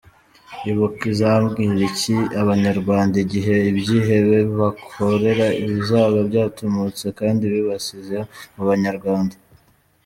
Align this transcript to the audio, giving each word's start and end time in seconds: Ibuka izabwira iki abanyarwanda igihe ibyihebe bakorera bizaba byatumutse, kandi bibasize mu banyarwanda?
Ibuka 0.69 1.03
izabwira 1.13 1.79
iki 1.89 2.15
abanyarwanda 2.41 3.15
igihe 3.25 3.55
ibyihebe 3.69 4.37
bakorera 4.59 5.45
bizaba 5.67 6.17
byatumutse, 6.29 7.05
kandi 7.19 7.43
bibasize 7.53 8.17
mu 8.55 8.63
banyarwanda? 8.71 9.35